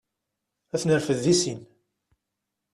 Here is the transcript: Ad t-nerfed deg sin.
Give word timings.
Ad 0.73 0.79
t-nerfed 0.81 1.17
deg 1.25 1.35
sin. 1.41 1.59